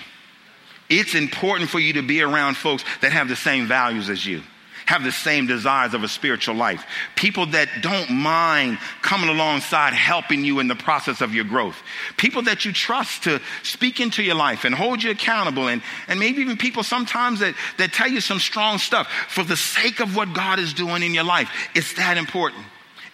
[0.89, 4.41] It's important for you to be around folks that have the same values as you
[4.88, 6.86] have the same desires of a spiritual life.
[7.15, 11.76] People that don't mind coming alongside helping you in the process of your growth.
[12.15, 16.19] People that you trust to speak into your life and hold you accountable and, and
[16.19, 20.15] maybe even people sometimes that, that tell you some strong stuff for the sake of
[20.15, 21.52] what God is doing in your life.
[21.76, 22.63] It's that important.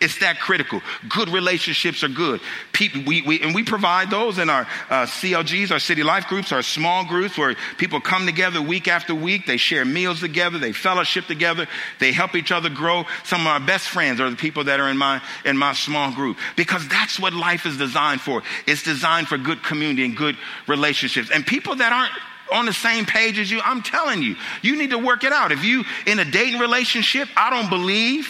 [0.03, 0.81] It's that critical.
[1.07, 2.41] Good relationships are good.
[2.73, 6.51] People, we, we, and we provide those in our uh, CLGs, our city life groups,
[6.51, 9.45] our small groups where people come together week after week.
[9.47, 10.59] They share meals together.
[10.59, 11.67] They fellowship together.
[12.01, 13.05] They help each other grow.
[13.23, 16.11] Some of our best friends are the people that are in my, in my small
[16.11, 18.43] group because that's what life is designed for.
[18.67, 20.35] It's designed for good community and good
[20.67, 21.31] relationships.
[21.33, 22.11] And people that aren't
[22.51, 25.53] on the same page as you, I'm telling you, you need to work it out.
[25.53, 28.27] If you in a dating relationship, I don't believe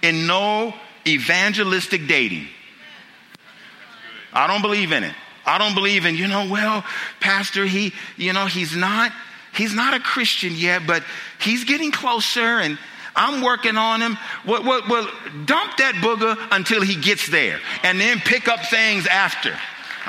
[0.00, 0.74] in no
[1.08, 2.46] evangelistic dating.
[4.32, 5.14] I don't believe in it.
[5.44, 6.84] I don't believe in, you know, well,
[7.20, 9.12] pastor, he, you know, he's not,
[9.54, 11.02] he's not a Christian yet, but
[11.40, 12.78] he's getting closer and
[13.16, 14.18] I'm working on him.
[14.46, 15.10] Well, well, well
[15.46, 19.56] dump that booger until he gets there and then pick up things after.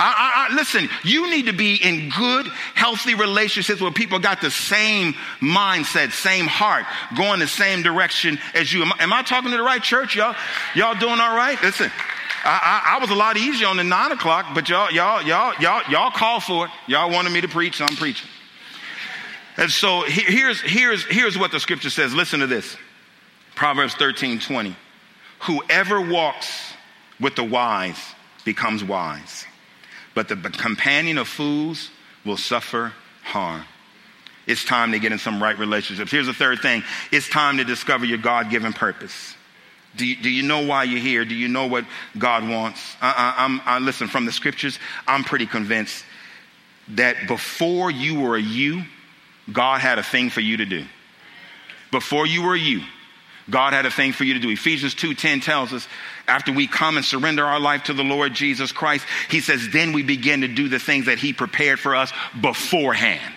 [0.01, 4.49] I, I, listen, you need to be in good, healthy relationships where people got the
[4.49, 6.85] same mindset, same heart,
[7.17, 8.81] going the same direction as you.
[8.81, 10.35] Am, am I talking to the right church, y'all?
[10.73, 11.61] Y'all doing all right?
[11.61, 11.91] Listen.
[12.41, 15.53] I, I, I, was a lot easier on the nine o'clock, but y'all, y'all, y'all,
[15.59, 16.71] y'all, y'all called for it.
[16.87, 18.29] Y'all wanted me to preach, so I'm preaching.
[19.57, 22.13] And so here's, here's, here's what the scripture says.
[22.13, 22.77] Listen to this.
[23.55, 24.73] Proverbs 13, 20.
[25.41, 26.71] Whoever walks
[27.19, 27.99] with the wise
[28.45, 29.45] becomes wise
[30.15, 31.89] but the companion of fools
[32.25, 32.93] will suffer
[33.23, 33.63] harm.
[34.47, 36.11] It's time to get in some right relationships.
[36.11, 39.35] Here's the third thing it's time to discover your God given purpose.
[39.95, 41.25] Do you, do you, know why you're here?
[41.25, 41.83] Do you know what
[42.17, 42.95] God wants?
[43.01, 46.05] I, I, I'm, I, listen, from the scriptures, I'm pretty convinced
[46.89, 48.83] that before you were a you,
[49.51, 50.85] God had a thing for you to do.
[51.91, 52.81] Before you were you,
[53.49, 54.49] God had a thing for you to do.
[54.49, 55.87] Ephesians 2:10 tells us
[56.29, 59.91] after we come and surrender our life to the Lord Jesus Christ, he says then
[59.91, 63.33] we begin to do the things that he prepared for us beforehand.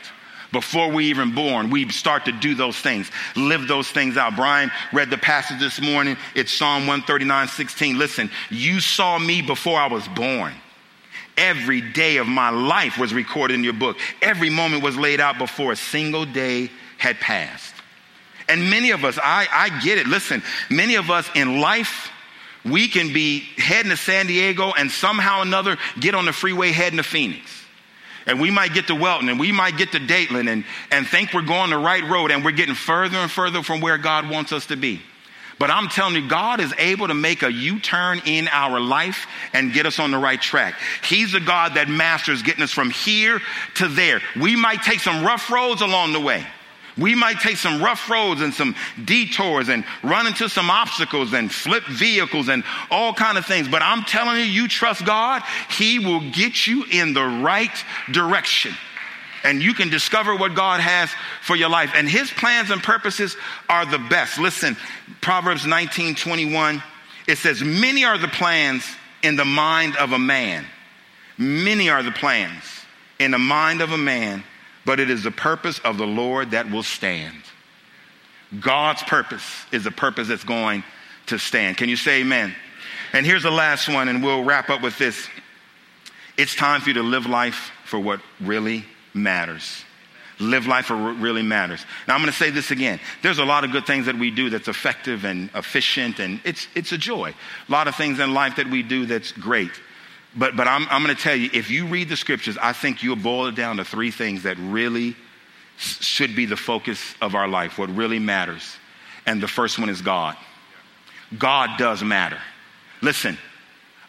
[0.52, 4.36] Before we even born, we start to do those things, live those things out.
[4.36, 6.18] Brian read the passage this morning.
[6.34, 7.98] It's Psalm 139, 16.
[7.98, 10.52] Listen, you saw me before I was born.
[11.38, 13.96] Every day of my life was recorded in your book.
[14.20, 17.74] Every moment was laid out before a single day had passed.
[18.48, 20.06] And many of us, I, I get it.
[20.06, 22.10] Listen, many of us in life,
[22.64, 26.70] we can be heading to San Diego and somehow or another get on the freeway
[26.72, 27.62] heading to Phoenix.
[28.26, 31.32] And we might get to Wellton and we might get to Dateland and, and think
[31.34, 34.52] we're going the right road and we're getting further and further from where God wants
[34.52, 35.00] us to be.
[35.58, 39.26] But I'm telling you, God is able to make a U turn in our life
[39.52, 40.74] and get us on the right track.
[41.04, 43.40] He's the God that masters getting us from here
[43.76, 44.20] to there.
[44.40, 46.44] We might take some rough roads along the way.
[46.98, 48.74] We might take some rough roads and some
[49.04, 53.66] detours and run into some obstacles and flip vehicles and all kind of things.
[53.66, 57.70] But I'm telling you, you trust God, He will get you in the right
[58.10, 58.74] direction.
[59.44, 61.92] And you can discover what God has for your life.
[61.94, 63.36] And His plans and purposes
[63.68, 64.38] are the best.
[64.38, 64.76] Listen,
[65.20, 66.82] Proverbs 19 21,
[67.26, 68.84] it says, Many are the plans
[69.22, 70.66] in the mind of a man.
[71.38, 72.62] Many are the plans
[73.18, 74.44] in the mind of a man
[74.84, 77.42] but it is the purpose of the Lord that will stand.
[78.60, 80.84] God's purpose is the purpose that's going
[81.26, 81.76] to stand.
[81.76, 82.54] Can you say amen?
[83.12, 85.28] And here's the last one, and we'll wrap up with this.
[86.36, 89.84] It's time for you to live life for what really matters.
[90.38, 91.84] Live life for what really matters.
[92.08, 93.00] Now, I'm going to say this again.
[93.22, 96.66] There's a lot of good things that we do that's effective and efficient, and it's,
[96.74, 97.34] it's a joy.
[97.68, 99.72] A lot of things in life that we do that's great.
[100.34, 103.02] But, but I'm, I'm going to tell you, if you read the scriptures, I think
[103.02, 105.14] you'll boil it down to three things that really
[105.76, 108.76] should be the focus of our life, what really matters.
[109.26, 110.36] And the first one is God.
[111.38, 112.38] God does matter.
[113.00, 113.36] Listen,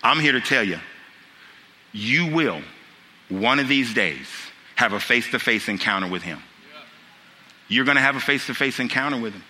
[0.01, 0.79] I'm here to tell you,
[1.91, 2.61] you will,
[3.29, 4.27] one of these days,
[4.75, 6.41] have a face to face encounter with Him.
[7.67, 9.43] You're going to have a face to face encounter with Him.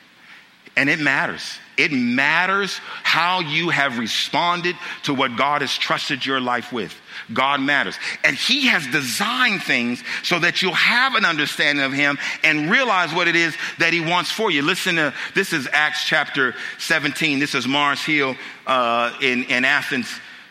[0.75, 1.59] And it matters.
[1.77, 6.95] It matters how you have responded to what God has trusted your life with.
[7.31, 7.95] God matters.
[8.23, 13.13] And He has designed things so that you'll have an understanding of Him and realize
[13.13, 14.62] what it is that He wants for you.
[14.62, 17.39] Listen to this is Acts chapter 17.
[17.39, 18.36] This is Mars Hill
[18.67, 20.07] uh, in, in Athens.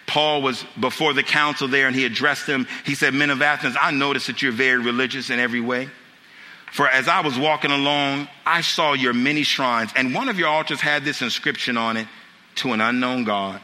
[0.06, 2.66] Paul was before the council there and he addressed them.
[2.85, 5.88] He said, Men of Athens, I notice that you're very religious in every way.
[6.72, 10.48] For as I was walking along, I saw your many shrines, and one of your
[10.48, 12.08] altars had this inscription on it
[12.56, 13.61] to an unknown God.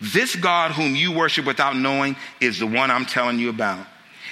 [0.00, 3.86] This God whom you worship without knowing is the one I'm telling you about.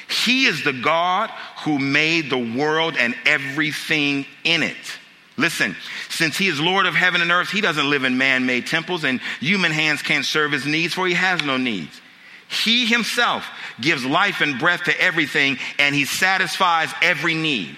[0.08, 1.28] He is the God
[1.64, 4.98] who made the world and everything in it.
[5.36, 5.76] Listen,
[6.08, 9.04] since he is Lord of heaven and earth, he doesn't live in man made temples,
[9.04, 12.00] and human hands can't serve his needs, for he has no needs.
[12.48, 13.46] He himself
[13.78, 17.76] gives life and breath to everything, and he satisfies every need.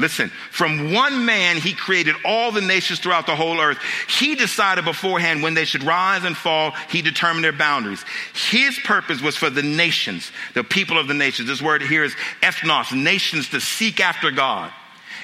[0.00, 3.76] Listen, from one man, he created all the nations throughout the whole earth.
[4.08, 6.72] He decided beforehand when they should rise and fall.
[6.88, 8.02] He determined their boundaries.
[8.34, 11.48] His purpose was for the nations, the people of the nations.
[11.48, 14.72] This word here is ethnos, nations to seek after God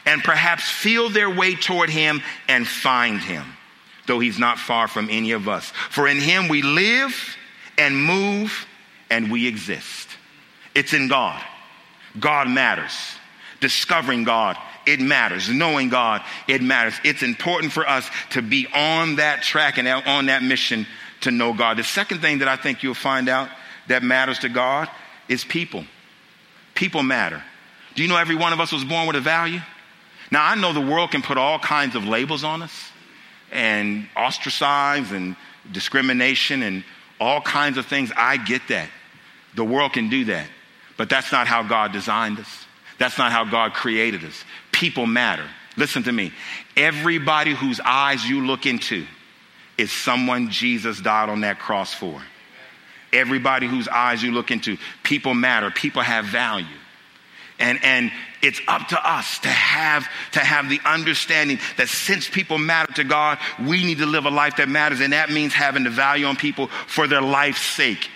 [0.05, 3.45] and perhaps feel their way toward him and find him,
[4.07, 5.71] though he's not far from any of us.
[5.89, 7.37] For in him we live
[7.79, 8.67] and move
[9.11, 10.11] and we exist.
[10.75, 11.43] It's in God.
[12.21, 13.16] God matters.
[13.67, 15.49] Discovering God, it matters.
[15.49, 16.95] Knowing God, it matters.
[17.03, 20.87] It's important for us to be on that track and on that mission
[21.23, 21.77] to know God.
[21.77, 23.49] The second thing that I think you'll find out
[23.89, 24.89] that matters to God
[25.29, 25.85] is people.
[26.77, 27.43] People matter.
[27.97, 29.59] Do you know every one of us was born with a value?
[30.31, 32.93] Now, I know the world can put all kinds of labels on us
[33.51, 35.35] and ostracize and
[35.73, 36.85] discrimination and
[37.19, 38.13] all kinds of things.
[38.17, 38.89] I get that.
[39.57, 40.47] The world can do that.
[40.97, 42.66] But that's not how God designed us.
[42.99, 44.45] That's not how God created us.
[44.73, 45.47] People matter.
[45.77, 46.33] Listen to me.
[46.77, 49.07] Everybody whose eyes you look into
[49.77, 52.23] is someone Jesus died on that cross for.
[53.13, 55.71] Everybody whose eyes you look into, people matter.
[55.71, 56.67] People have value.
[57.59, 62.59] And, and it's up to us to have, to have the understanding that since people
[62.59, 65.01] matter to God, we need to live a life that matters.
[65.01, 68.11] And that means having the value on people for their life's sake.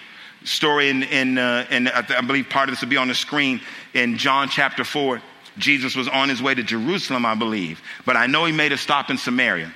[0.45, 3.61] Story in, in, uh, in I believe part of this will be on the screen
[3.93, 5.21] in John chapter 4.
[5.59, 8.79] Jesus was on his way to Jerusalem, I believe, but I know he made a
[8.79, 9.73] stop in Samaria.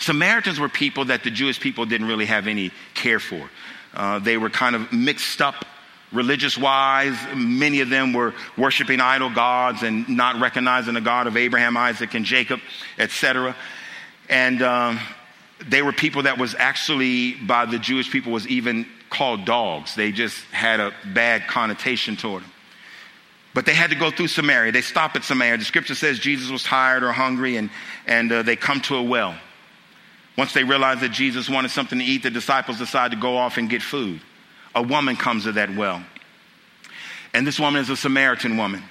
[0.00, 3.48] Samaritans were people that the Jewish people didn't really have any care for.
[3.94, 5.64] Uh, they were kind of mixed up
[6.12, 7.16] religious wise.
[7.34, 12.14] Many of them were worshiping idol gods and not recognizing the God of Abraham, Isaac,
[12.14, 12.60] and Jacob,
[12.98, 13.54] etc.
[14.28, 15.00] And um,
[15.66, 19.94] they were people that was actually by the Jewish people was even called dogs.
[19.94, 22.52] They just had a bad connotation toward them.
[23.54, 24.72] But they had to go through Samaria.
[24.72, 25.58] They stop at Samaria.
[25.58, 27.70] The scripture says Jesus was tired or hungry, and,
[28.06, 29.34] and uh, they come to a well.
[30.36, 33.56] Once they realize that Jesus wanted something to eat, the disciples decide to go off
[33.56, 34.20] and get food
[34.74, 36.02] a woman comes to that well.
[37.34, 38.82] And this woman is a Samaritan woman.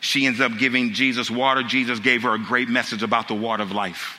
[0.00, 1.62] She ends up giving Jesus water.
[1.62, 4.18] Jesus gave her a great message about the water of life.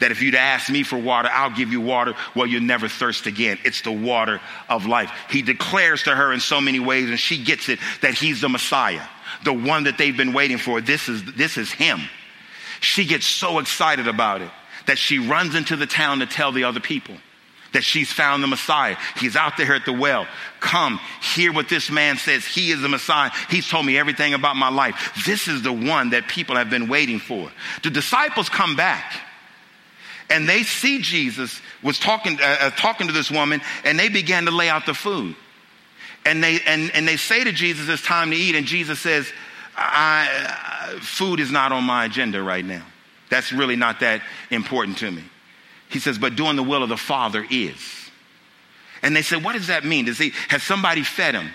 [0.00, 2.14] That if you'd ask me for water, I'll give you water.
[2.34, 3.58] Well, you'll never thirst again.
[3.64, 5.10] It's the water of life.
[5.30, 8.48] He declares to her in so many ways, and she gets it that he's the
[8.48, 9.06] Messiah,
[9.44, 10.80] the one that they've been waiting for.
[10.80, 12.00] This is, this is him.
[12.80, 14.50] She gets so excited about it
[14.86, 17.16] that she runs into the town to tell the other people
[17.72, 18.96] that she's found the Messiah.
[19.16, 20.26] He's out there at the well.
[20.60, 20.98] Come,
[21.34, 22.44] hear what this man says.
[22.44, 23.30] He is the Messiah.
[23.48, 25.22] He's told me everything about my life.
[25.24, 27.50] This is the one that people have been waiting for.
[27.82, 29.12] The disciples come back
[30.30, 34.44] and they see Jesus was talking, uh, uh talking to this woman and they began
[34.46, 35.34] to lay out the food.
[36.24, 38.54] And they, and, and they say to Jesus, it's time to eat.
[38.54, 39.30] And Jesus says,
[39.76, 42.84] I, food is not on my agenda right now.
[43.30, 45.24] That's really not that important to me.
[45.88, 47.78] He says, but doing the will of the Father is.
[49.02, 50.04] And they said, what does that mean?
[50.04, 51.50] Does he, has somebody fed him?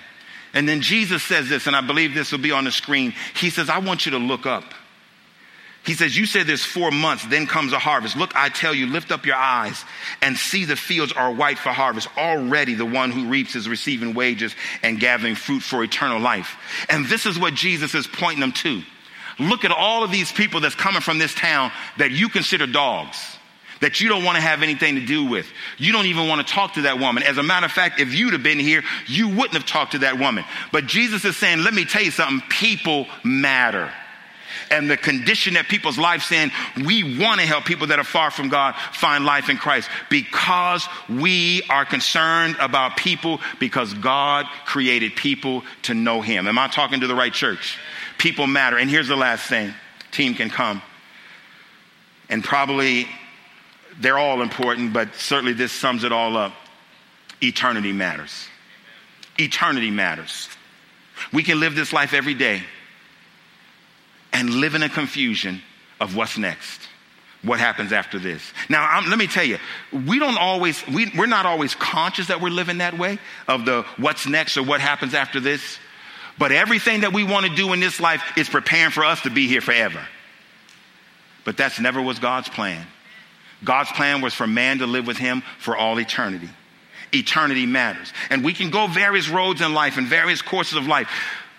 [0.54, 3.14] And then Jesus says this, and I believe this will be on the screen.
[3.36, 4.74] He says, I want you to look up.
[5.86, 8.15] He says, You said there's four months, then comes a harvest.
[8.15, 9.84] Look, I tell you, lift up your eyes
[10.21, 12.08] and see the fields are white for harvest.
[12.17, 16.58] Already the one who reaps is receiving wages and gathering fruit for eternal life.
[16.89, 18.82] And this is what Jesus is pointing them to.
[19.38, 23.38] Look at all of these people that's coming from this town that you consider dogs
[23.82, 25.45] that you don't want to have anything to do with.
[25.78, 27.24] You don't even want to talk to that woman.
[27.24, 30.00] As a matter of fact, if you'd have been here, you wouldn't have talked to
[30.00, 30.45] that woman.
[30.71, 33.91] But Jesus is saying, let me tell you something, people matter.
[34.71, 36.51] And the condition that people's lives in,
[36.86, 40.88] we want to help people that are far from God find life in Christ because
[41.10, 46.47] we are concerned about people because God created people to know Him.
[46.47, 47.78] Am I talking to the right church?
[48.17, 48.78] People matter.
[48.78, 49.73] And here's the last thing
[50.12, 50.82] team can come.
[52.30, 53.08] And probably
[53.99, 56.54] they're all important, but certainly this sums it all up.
[57.41, 58.47] Eternity matters.
[59.38, 60.49] Eternity matters.
[61.32, 62.63] We can live this life every day
[64.36, 65.62] and live in a confusion
[66.02, 66.81] of what's next.
[67.42, 68.42] What happens after this?
[68.67, 69.60] Now, I'm, let me tell you,
[69.94, 73.17] we don't always, we, we're not always conscious that we're living that way
[73.48, 75.79] of the what's next or what happens after this.
[76.38, 79.29] But everything that we want to do in this life is preparing for us to
[79.29, 80.06] be here forever.
[81.46, 82.86] But that's never was God's plan.
[83.63, 86.50] God's plan was for man to live with him for all eternity.
[87.13, 88.12] Eternity matters.
[88.29, 91.08] And we can go various roads in life and various courses of life.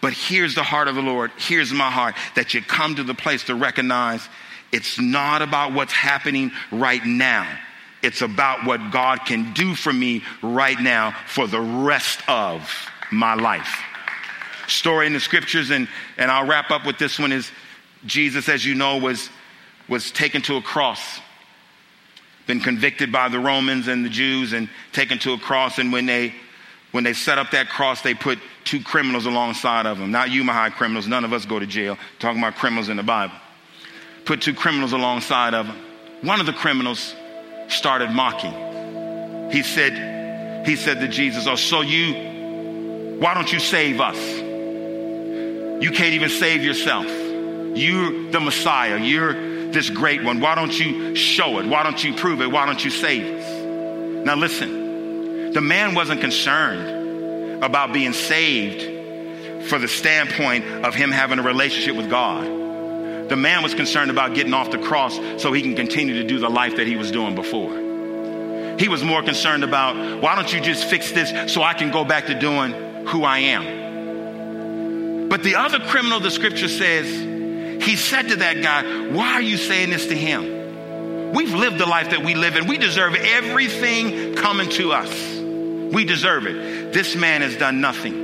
[0.00, 1.30] But here's the heart of the Lord.
[1.36, 4.26] Here's my heart that you come to the place to recognize
[4.72, 7.46] it's not about what's happening right now.
[8.02, 12.70] It's about what God can do for me right now for the rest of
[13.10, 13.82] my life.
[14.68, 15.88] Story in the scriptures, and,
[16.18, 17.50] and I'll wrap up with this one is
[18.04, 19.30] Jesus, as you know, was,
[19.88, 21.20] was taken to a cross,
[22.46, 25.78] been convicted by the Romans and the Jews, and taken to a cross.
[25.78, 26.34] And when they
[26.92, 30.10] when they set up that cross, they put two criminals alongside of him.
[30.10, 31.06] Not you, my high criminals.
[31.06, 31.96] None of us go to jail.
[32.18, 33.34] Talking about criminals in the Bible.
[34.24, 35.76] Put two criminals alongside of him.
[36.22, 37.14] One of the criminals
[37.68, 39.50] started mocking.
[39.50, 44.18] He said, he said to Jesus, Oh, so you, why don't you save us?
[44.18, 47.06] You can't even save yourself.
[47.06, 48.98] You're the Messiah.
[48.98, 50.40] You're this great one.
[50.40, 51.66] Why don't you show it?
[51.66, 52.50] Why don't you prove it?
[52.50, 54.24] Why don't you save us?
[54.26, 56.95] Now listen, the man wasn't concerned
[57.62, 62.44] about being saved for the standpoint of him having a relationship with God.
[63.28, 66.38] The man was concerned about getting off the cross so he can continue to do
[66.38, 67.72] the life that he was doing before.
[68.78, 72.04] He was more concerned about, why don't you just fix this so I can go
[72.04, 72.72] back to doing
[73.06, 75.28] who I am?
[75.28, 77.08] But the other criminal, the scripture says,
[77.82, 81.32] he said to that guy, Why are you saying this to him?
[81.32, 82.66] We've lived the life that we live in.
[82.66, 85.10] We deserve everything coming to us.
[85.92, 86.56] We deserve it.
[86.96, 88.14] This man has done nothing.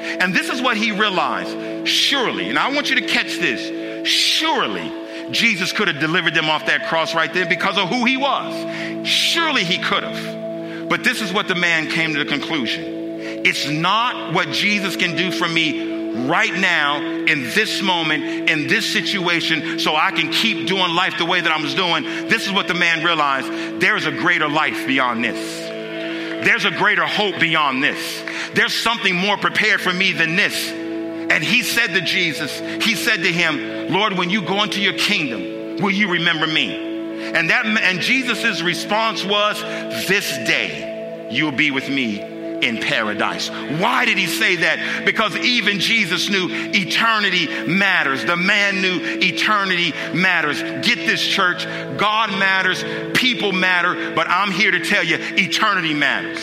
[0.00, 1.86] And this is what he realized.
[1.86, 4.90] Surely, and I want you to catch this Surely
[5.30, 9.06] Jesus could have delivered them off that cross right there because of who he was.
[9.06, 10.88] Surely he could have.
[10.88, 12.82] But this is what the man came to the conclusion
[13.44, 18.92] it's not what Jesus can do for me right now, in this moment, in this
[18.92, 22.02] situation, so I can keep doing life the way that I was doing.
[22.02, 25.61] This is what the man realized there is a greater life beyond this.
[26.44, 28.22] There's a greater hope beyond this.
[28.54, 30.70] There's something more prepared for me than this.
[30.70, 34.94] And he said to Jesus, he said to him, Lord, when you go into your
[34.94, 36.90] kingdom, will you remember me?
[37.34, 39.60] And that and Jesus' response was,
[40.06, 42.31] This day you'll be with me
[42.62, 43.50] in paradise.
[43.50, 45.04] Why did he say that?
[45.04, 48.24] Because even Jesus knew eternity matters.
[48.24, 50.62] The man knew eternity matters.
[50.62, 51.64] Get this, church.
[51.98, 52.82] God matters,
[53.14, 56.40] people matter, but I'm here to tell you eternity matters.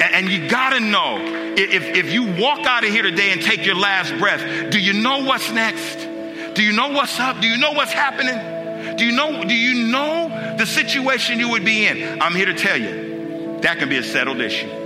[0.00, 1.18] And you gotta know
[1.56, 4.94] if, if you walk out of here today and take your last breath, do you
[4.94, 6.08] know what's next?
[6.54, 7.40] Do you know what's up?
[7.40, 8.96] Do you know what's happening?
[8.96, 12.20] Do you know, do you know the situation you would be in?
[12.20, 14.81] I'm here to tell you that can be a settled issue.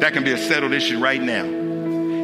[0.00, 1.44] That can be a settled issue right now.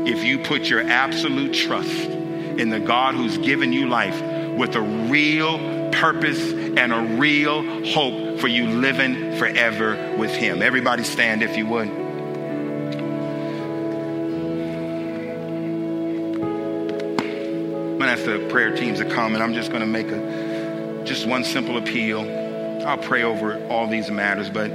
[0.07, 4.21] If you put your absolute trust in the God who's given you life
[4.57, 5.59] with a real
[5.93, 10.62] purpose and a real hope for you living forever with Him.
[10.62, 11.89] Everybody stand if you would.
[18.01, 21.03] I'm to ask the prayer teams to come, and I'm just going to make a
[21.05, 22.21] just one simple appeal.
[22.87, 24.71] I'll pray over all these matters, but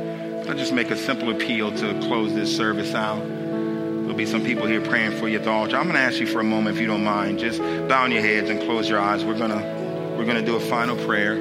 [0.47, 3.19] I'll just make a simple appeal to close this service out.
[3.27, 5.77] There'll be some people here praying for you at the altar.
[5.77, 8.21] I'm going to ask you for a moment, if you don't mind, just bow your
[8.21, 9.25] heads and close your eyes.
[9.25, 11.33] We're going to we're going to do a final prayer,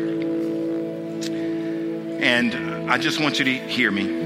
[2.23, 4.23] and I just want you to hear me.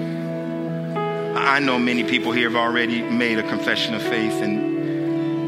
[1.36, 4.78] I know many people here have already made a confession of faith and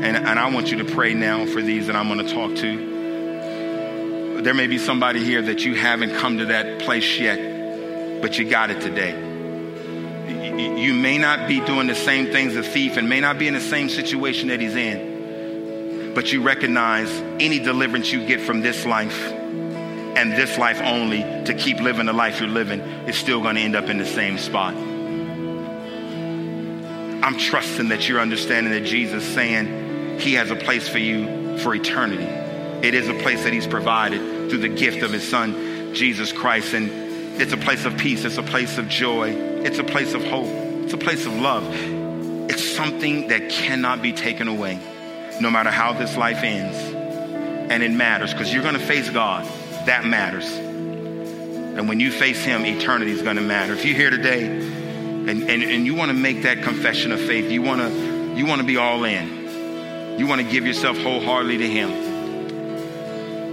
[0.03, 2.57] and, and I want you to pray now for these that I'm going to talk
[2.57, 4.41] to.
[4.43, 7.39] There may be somebody here that you haven't come to that place yet,
[8.21, 9.29] but you got it today.
[10.59, 13.55] You may not be doing the same things a thief and may not be in
[13.55, 17.11] the same situation that he's in, but you recognize
[17.41, 22.13] any deliverance you get from this life and this life only to keep living the
[22.13, 24.75] life you're living is still going to end up in the same spot.
[27.23, 31.75] I'm trusting that you're understanding that Jesus saying, he has a place for you for
[31.75, 32.25] eternity.
[32.87, 36.73] It is a place that He's provided through the gift of His Son, Jesus Christ.
[36.73, 36.91] And
[37.39, 40.49] it's a place of peace, it's a place of joy, it's a place of hope,
[40.85, 41.65] it's a place of love.
[42.51, 44.79] It's something that cannot be taken away,
[45.41, 46.77] no matter how this life ends.
[47.71, 49.45] And it matters because you're going to face God.
[49.87, 50.53] That matters.
[50.53, 53.73] And when you face Him, eternity is going to matter.
[53.73, 57.51] If you're here today and, and, and you want to make that confession of faith,
[57.51, 59.41] you want to you want to be all in
[60.21, 61.89] you want to give yourself wholeheartedly to Him.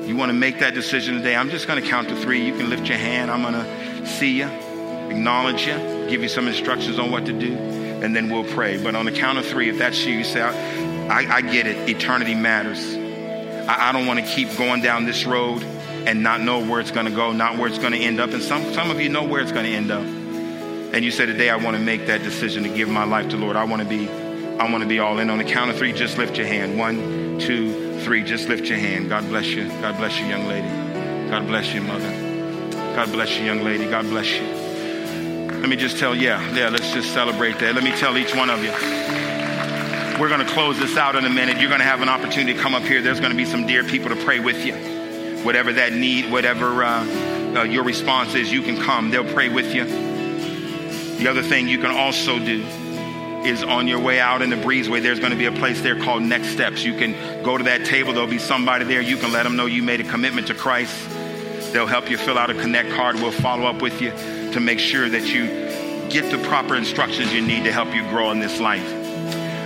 [0.07, 1.35] You want to make that decision today.
[1.35, 2.45] I'm just going to count to three.
[2.45, 3.29] You can lift your hand.
[3.29, 5.73] I'm going to see you, acknowledge you,
[6.09, 8.81] give you some instructions on what to do, and then we'll pray.
[8.81, 11.89] But on the count of three, if that's you, you say, I, I get it.
[11.89, 12.95] Eternity matters.
[13.67, 16.91] I, I don't want to keep going down this road and not know where it's
[16.91, 18.29] going to go, not where it's going to end up.
[18.29, 20.05] And some, some of you know where it's going to end up.
[20.05, 23.35] And you say, Today I want to make that decision to give my life to
[23.35, 23.57] Lord.
[23.57, 24.07] I want to be.
[24.07, 25.29] I want to be all in.
[25.29, 26.79] On the count of three, just lift your hand.
[26.79, 28.23] One, two, three.
[28.23, 29.09] Just lift your hand.
[29.09, 29.67] God bless you.
[29.81, 30.69] God bless you, young lady.
[31.29, 32.09] God bless you, mother.
[32.95, 33.85] God bless you, young lady.
[33.85, 34.47] God bless you.
[35.59, 37.75] Let me just tell, yeah, yeah, let's just celebrate that.
[37.75, 38.71] Let me tell each one of you.
[40.21, 41.59] We're going to close this out in a minute.
[41.59, 43.01] You're going to have an opportunity to come up here.
[43.01, 44.73] There's going to be some dear people to pray with you.
[45.43, 47.03] Whatever that need, whatever uh,
[47.57, 49.11] uh, your response is, you can come.
[49.11, 49.83] They'll pray with you.
[51.17, 52.63] The other thing you can also do
[53.47, 55.99] is on your way out in the breezeway, there's going to be a place there
[55.99, 56.83] called Next Steps.
[56.83, 58.13] You can go to that table.
[58.13, 59.01] There'll be somebody there.
[59.01, 60.95] You can let them know you made a commitment to Christ.
[61.73, 63.15] They'll help you fill out a connect card.
[63.15, 64.11] We'll follow up with you
[64.51, 65.45] to make sure that you
[66.09, 68.87] get the proper instructions you need to help you grow in this life.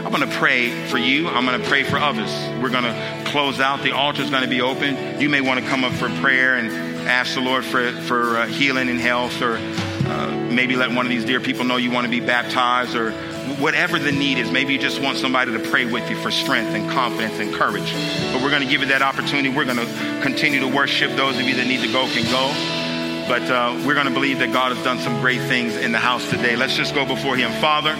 [0.03, 1.27] I'm going to pray for you.
[1.27, 2.31] I'm going to pray for others.
[2.61, 3.83] We're going to close out.
[3.83, 5.21] The altar is going to be open.
[5.21, 6.71] You may want to come up for prayer and
[7.07, 11.09] ask the Lord for, for uh, healing and health, or uh, maybe let one of
[11.09, 13.11] these dear people know you want to be baptized, or
[13.59, 14.51] whatever the need is.
[14.51, 17.93] Maybe you just want somebody to pray with you for strength and confidence and courage.
[18.31, 19.49] But we're going to give you that opportunity.
[19.49, 21.11] We're going to continue to worship.
[21.15, 23.27] Those of you that need to go can go.
[23.27, 25.99] But uh, we're going to believe that God has done some great things in the
[25.99, 26.55] house today.
[26.55, 27.51] Let's just go before Him.
[27.61, 27.95] Father,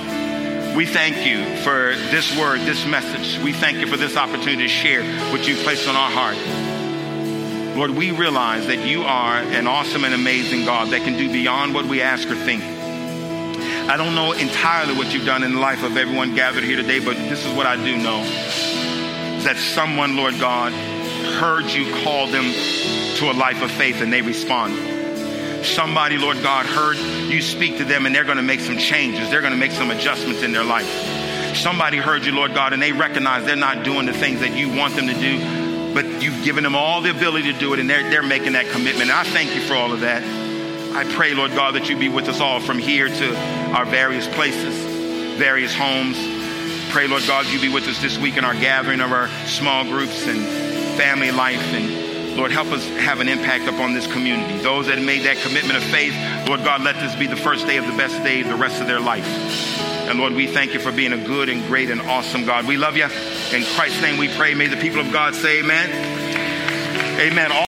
[0.75, 3.41] we thank you for this word, this message.
[3.43, 7.77] We thank you for this opportunity to share what you've placed on our heart.
[7.77, 11.73] Lord, we realize that you are an awesome and amazing God that can do beyond
[11.73, 12.61] what we ask or think.
[13.89, 16.99] I don't know entirely what you've done in the life of everyone gathered here today,
[16.99, 18.23] but this is what I do know
[19.43, 22.51] that someone, Lord God, heard you call them
[23.17, 24.91] to a life of faith and they responded
[25.63, 29.29] somebody, Lord God, heard you speak to them and they're going to make some changes.
[29.29, 30.87] They're going to make some adjustments in their life.
[31.55, 34.75] Somebody heard you, Lord God, and they recognize they're not doing the things that you
[34.75, 37.89] want them to do, but you've given them all the ability to do it and
[37.89, 39.09] they're, they're making that commitment.
[39.09, 40.23] And I thank you for all of that.
[40.93, 43.35] I pray, Lord God, that you be with us all from here to
[43.73, 44.75] our various places,
[45.37, 46.17] various homes.
[46.91, 49.85] Pray, Lord God, you be with us this week in our gathering of our small
[49.85, 50.41] groups and
[50.97, 52.01] family life and
[52.35, 54.57] Lord, help us have an impact upon this community.
[54.59, 56.13] Those that made that commitment of faith,
[56.47, 58.79] Lord God, let this be the first day of the best day of the rest
[58.79, 59.27] of their life.
[60.07, 62.67] And Lord, we thank you for being a good and great and awesome God.
[62.67, 63.03] We love you.
[63.03, 64.53] In Christ's name we pray.
[64.53, 65.89] May the people of God say amen.
[67.19, 67.51] Amen.